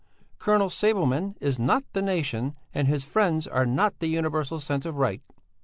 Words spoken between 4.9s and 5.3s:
right.